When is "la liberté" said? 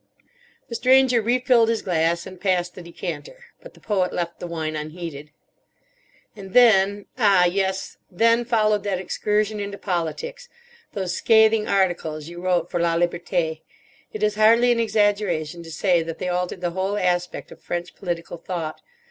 12.79-13.61